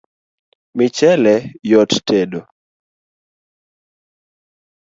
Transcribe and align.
Michele 0.77 1.33
yot 1.71 1.91
tedo 2.07 2.39